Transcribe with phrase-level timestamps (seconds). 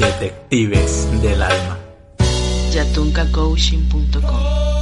[0.00, 1.78] Detectives del Alma.
[2.72, 4.79] yatuncacoaching.com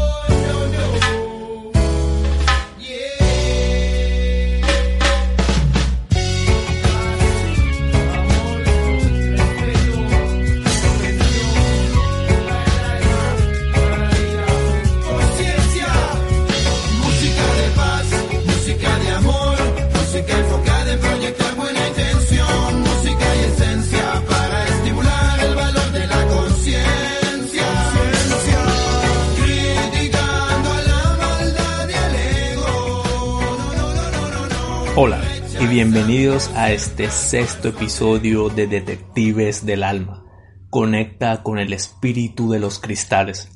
[35.00, 35.22] Hola
[35.60, 40.24] y bienvenidos a este sexto episodio de Detectives del Alma.
[40.70, 43.48] Conecta con el espíritu de los cristales.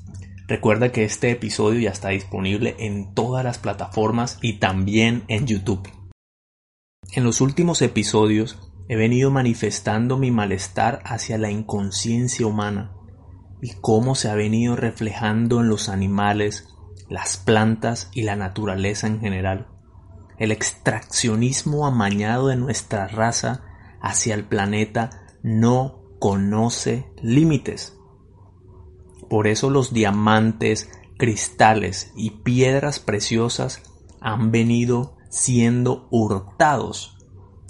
[0.47, 5.91] Recuerda que este episodio ya está disponible en todas las plataformas y también en YouTube.
[7.11, 12.93] En los últimos episodios he venido manifestando mi malestar hacia la inconsciencia humana
[13.61, 16.69] y cómo se ha venido reflejando en los animales,
[17.09, 19.72] las plantas y la naturaleza en general.
[20.43, 23.63] El extraccionismo amañado de nuestra raza
[24.01, 27.97] hacia el planeta no conoce límites.
[29.31, 33.85] Por eso los diamantes, cristales y piedras preciosas
[34.21, 37.25] han venido siendo hurtados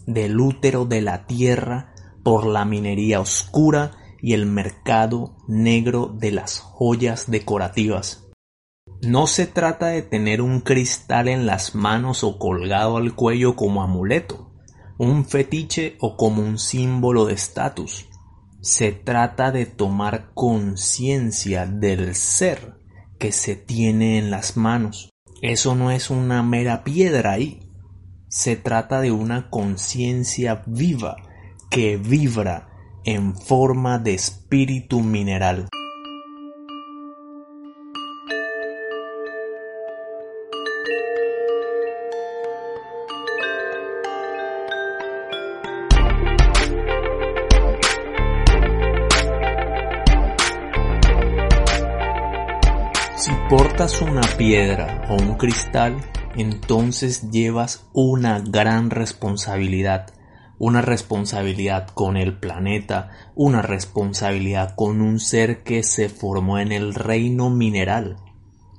[0.06, 3.90] del útero de la tierra por la minería oscura
[4.22, 8.21] y el mercado negro de las joyas decorativas.
[9.02, 13.82] No se trata de tener un cristal en las manos o colgado al cuello como
[13.82, 14.52] amuleto,
[14.96, 18.08] un fetiche o como un símbolo de estatus.
[18.60, 22.76] Se trata de tomar conciencia del ser
[23.18, 25.10] que se tiene en las manos.
[25.40, 27.68] Eso no es una mera piedra ahí.
[28.28, 31.16] Se trata de una conciencia viva
[31.70, 32.68] que vibra
[33.04, 35.66] en forma de espíritu mineral.
[53.52, 55.98] Si portas una piedra o un cristal,
[56.36, 60.14] entonces llevas una gran responsabilidad.
[60.58, 66.94] Una responsabilidad con el planeta, una responsabilidad con un ser que se formó en el
[66.94, 68.16] reino mineral,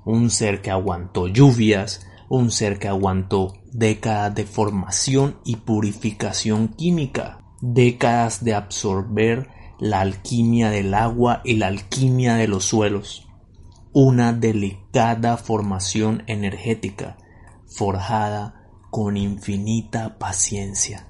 [0.06, 7.46] un ser que aguantó lluvias, un ser que aguantó décadas de formación y purificación química,
[7.62, 13.23] décadas de absorber la alquimia del agua y la alquimia de los suelos
[13.94, 17.18] una delicada formación energética,
[17.68, 21.08] forjada con infinita paciencia,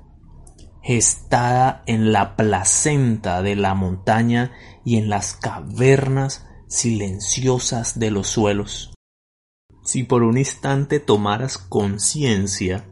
[0.82, 4.52] gestada en la placenta de la montaña
[4.84, 8.94] y en las cavernas silenciosas de los suelos.
[9.86, 12.86] Si por un instante tomaras conciencia,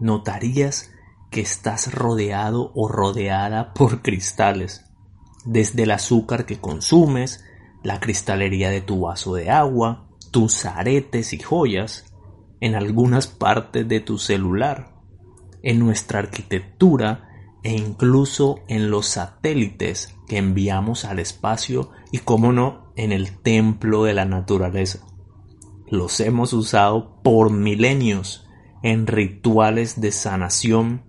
[0.00, 0.90] notarías
[1.30, 4.84] que estás rodeado o rodeada por cristales,
[5.44, 7.44] desde el azúcar que consumes,
[7.82, 12.06] la cristalería de tu vaso de agua, tus aretes y joyas,
[12.60, 14.94] en algunas partes de tu celular,
[15.62, 17.28] en nuestra arquitectura
[17.62, 24.04] e incluso en los satélites que enviamos al espacio y, como no, en el templo
[24.04, 25.00] de la naturaleza.
[25.88, 28.48] Los hemos usado por milenios
[28.82, 31.04] en rituales de sanación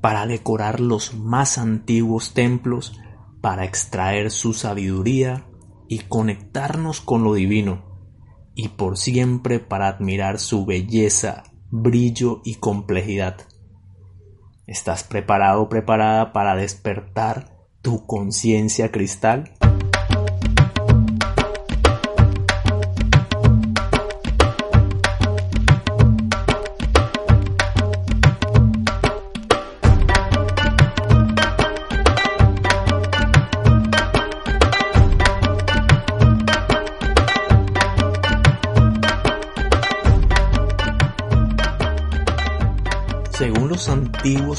[0.00, 3.00] para decorar los más antiguos templos,
[3.40, 5.46] para extraer su sabiduría
[5.88, 7.84] y conectarnos con lo divino,
[8.54, 13.36] y por siempre para admirar su belleza, brillo y complejidad.
[14.66, 19.52] ¿Estás preparado o preparada para despertar tu conciencia cristal?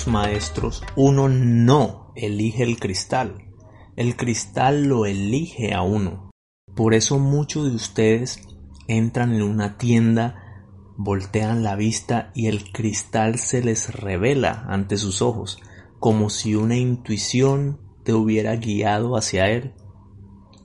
[0.07, 3.51] Maestros, uno no elige el cristal,
[3.95, 6.29] el cristal lo elige a uno.
[6.75, 8.47] Por eso muchos de ustedes
[8.87, 10.63] entran en una tienda,
[10.97, 15.57] voltean la vista y el cristal se les revela ante sus ojos,
[15.99, 19.73] como si una intuición te hubiera guiado hacia él.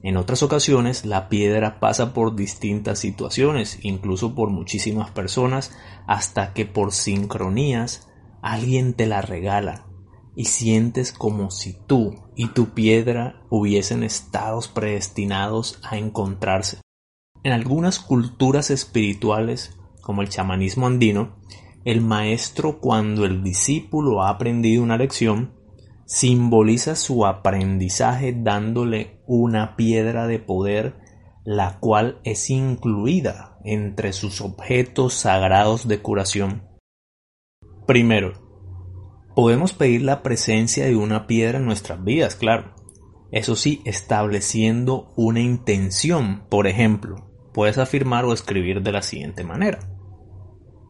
[0.03, 5.75] En otras ocasiones la piedra pasa por distintas situaciones, incluso por muchísimas personas,
[6.07, 8.10] hasta que por sincronías
[8.43, 9.87] alguien te la regala
[10.35, 16.81] y sientes como si tú y tu piedra hubiesen estado predestinados a encontrarse.
[17.43, 21.37] En algunas culturas espirituales, como el chamanismo andino,
[21.85, 25.55] el maestro cuando el discípulo ha aprendido una lección,
[26.07, 30.99] simboliza su aprendizaje dándole una piedra de poder
[31.45, 36.70] la cual es incluida entre sus objetos sagrados de curación.
[37.91, 38.35] Primero,
[39.35, 42.77] Podemos pedir la presencia de una piedra en nuestras vidas, claro.
[43.33, 46.45] Eso sí, estableciendo una intención.
[46.49, 49.81] Por ejemplo, puedes afirmar o escribir de la siguiente manera.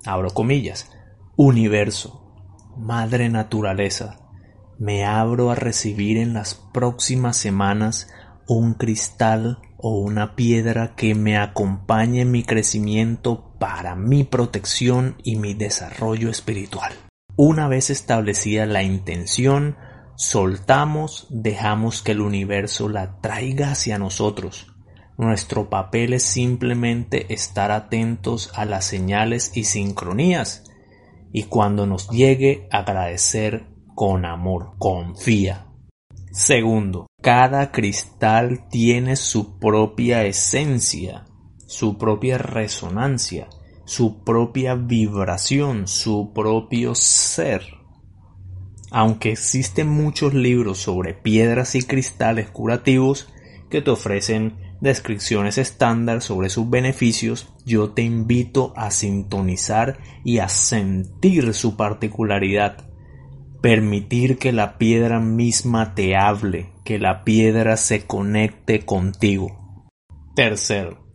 [0.04, 0.92] Abro comillas.
[1.36, 2.34] Universo,
[2.76, 4.28] Madre Naturaleza,
[4.78, 8.12] me abro a recibir en las próximas semanas
[8.46, 15.36] un cristal o una piedra que me acompañe en mi crecimiento para mi protección y
[15.36, 16.92] mi desarrollo espiritual.
[17.36, 19.76] Una vez establecida la intención,
[20.16, 24.66] soltamos, dejamos que el universo la traiga hacia nosotros.
[25.18, 30.64] Nuestro papel es simplemente estar atentos a las señales y sincronías
[31.30, 35.66] y cuando nos llegue agradecer con amor, confía.
[36.32, 41.26] Segundo, cada cristal tiene su propia esencia,
[41.70, 43.48] su propia resonancia
[43.90, 47.62] su propia vibración, su propio ser.
[48.92, 53.32] Aunque existen muchos libros sobre piedras y cristales curativos
[53.68, 60.48] que te ofrecen descripciones estándar sobre sus beneficios, yo te invito a sintonizar y a
[60.48, 62.88] sentir su particularidad.
[63.60, 69.88] Permitir que la piedra misma te hable, que la piedra se conecte contigo.
[70.36, 71.09] Tercero,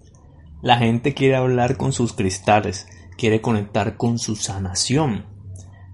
[0.62, 2.88] la gente quiere hablar con sus cristales,
[3.18, 5.26] quiere conectar con su sanación,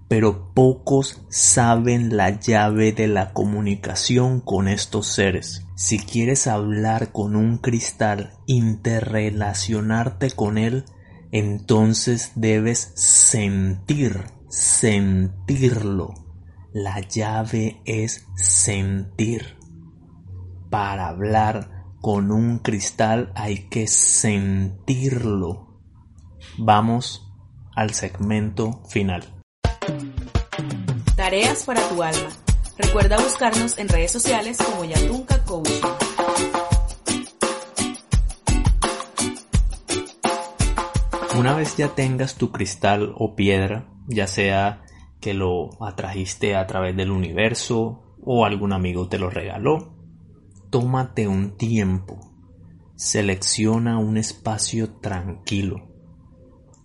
[0.07, 5.65] pero pocos saben la llave de la comunicación con estos seres.
[5.75, 10.83] Si quieres hablar con un cristal, interrelacionarte con él,
[11.31, 16.13] entonces debes sentir, sentirlo.
[16.73, 19.57] La llave es sentir.
[20.69, 25.68] Para hablar con un cristal hay que sentirlo.
[26.57, 27.31] Vamos
[27.75, 29.24] al segmento final.
[31.15, 32.30] Tareas para tu alma.
[32.77, 35.81] Recuerda buscarnos en redes sociales como Yatunca Coaching.
[41.38, 44.81] Una vez ya tengas tu cristal o piedra, ya sea
[45.19, 50.00] que lo atrajiste a través del universo o algún amigo te lo regaló,
[50.71, 52.31] Tómate un tiempo.
[52.95, 55.89] Selecciona un espacio tranquilo.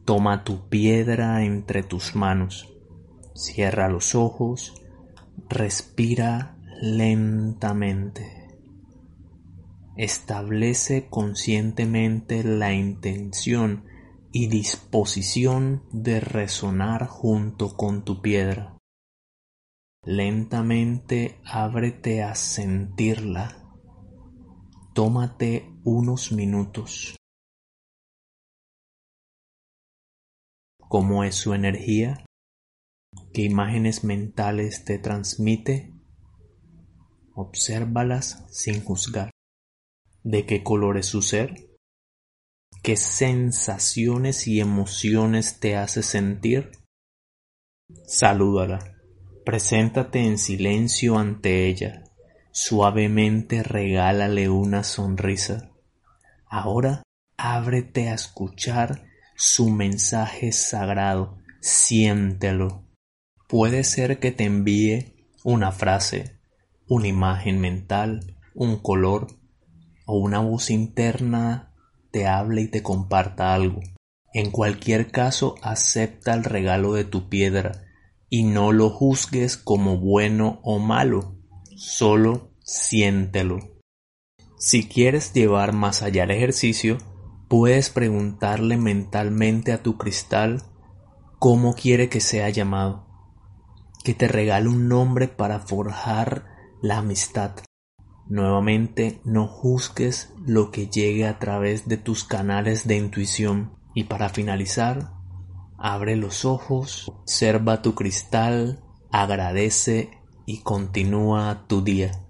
[0.04, 2.68] Toma tu piedra entre tus manos.
[3.36, 4.74] Cierra los ojos.
[5.48, 8.48] Respira lentamente.
[9.96, 13.84] Establece conscientemente la intención
[14.32, 18.78] y disposición de resonar junto con tu piedra.
[20.02, 23.62] Lentamente ábrete a sentirla
[24.96, 27.16] Tómate unos minutos.
[30.88, 32.24] ¿Cómo es su energía?
[33.34, 35.92] ¿Qué imágenes mentales te transmite?
[37.34, 39.30] Obsérvalas sin juzgar.
[40.24, 41.76] ¿De qué color es su ser?
[42.82, 46.70] ¿Qué sensaciones y emociones te hace sentir?
[48.06, 48.96] Salúdala.
[49.44, 52.05] Preséntate en silencio ante ella
[52.58, 55.72] Suavemente regálale una sonrisa.
[56.48, 57.02] Ahora
[57.36, 59.04] ábrete a escuchar
[59.36, 61.36] su mensaje sagrado.
[61.60, 62.82] Siéntelo.
[63.46, 66.38] Puede ser que te envíe una frase,
[66.88, 69.26] una imagen mental, un color
[70.06, 71.74] o una voz interna
[72.10, 73.82] te hable y te comparta algo.
[74.32, 77.84] En cualquier caso, acepta el regalo de tu piedra
[78.30, 81.36] y no lo juzgues como bueno o malo
[81.76, 83.60] Solo siéntelo.
[84.58, 86.98] Si quieres llevar más allá el ejercicio,
[87.48, 90.62] puedes preguntarle mentalmente a tu cristal
[91.38, 93.06] cómo quiere que sea llamado,
[94.02, 96.46] que te regale un nombre para forjar
[96.82, 97.52] la amistad.
[98.28, 103.76] Nuevamente, no juzgues lo que llegue a través de tus canales de intuición.
[103.94, 105.12] Y para finalizar,
[105.78, 108.82] abre los ojos, observa tu cristal,
[109.12, 110.10] agradece
[110.44, 112.25] y continúa tu día.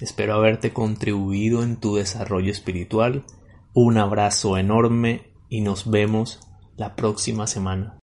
[0.00, 3.24] Espero haberte contribuido en tu desarrollo espiritual.
[3.72, 6.40] Un abrazo enorme y nos vemos
[6.76, 7.98] la próxima semana.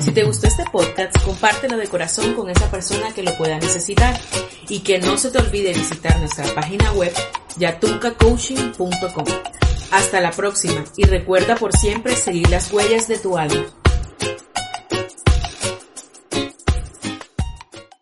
[0.00, 4.18] Si te gustó este podcast, compártelo de corazón con esa persona que lo pueda necesitar
[4.68, 7.12] y que no se te olvide visitar nuestra página web
[7.58, 9.24] yatuncacoaching.com.
[9.90, 13.66] Hasta la próxima y recuerda por siempre seguir las huellas de tu alma.